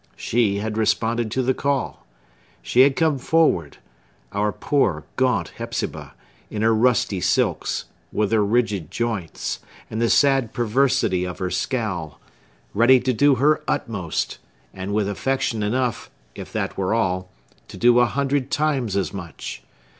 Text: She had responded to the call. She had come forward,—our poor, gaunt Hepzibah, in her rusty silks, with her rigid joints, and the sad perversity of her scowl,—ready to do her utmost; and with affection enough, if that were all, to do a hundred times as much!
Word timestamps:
She 0.15 0.55
had 0.57 0.79
responded 0.79 1.29
to 1.29 1.43
the 1.43 1.53
call. 1.53 2.07
She 2.63 2.79
had 2.81 2.95
come 2.95 3.19
forward,—our 3.19 4.51
poor, 4.51 5.03
gaunt 5.15 5.49
Hepzibah, 5.57 6.15
in 6.49 6.63
her 6.63 6.73
rusty 6.73 7.21
silks, 7.21 7.85
with 8.11 8.31
her 8.31 8.43
rigid 8.43 8.89
joints, 8.89 9.59
and 9.91 10.01
the 10.01 10.09
sad 10.09 10.53
perversity 10.53 11.23
of 11.23 11.37
her 11.37 11.51
scowl,—ready 11.51 12.99
to 12.99 13.13
do 13.13 13.35
her 13.35 13.61
utmost; 13.67 14.39
and 14.73 14.91
with 14.91 15.07
affection 15.07 15.61
enough, 15.61 16.09
if 16.33 16.51
that 16.51 16.79
were 16.79 16.95
all, 16.95 17.29
to 17.67 17.77
do 17.77 17.99
a 17.99 18.07
hundred 18.07 18.49
times 18.49 18.95
as 18.97 19.13
much! 19.13 19.61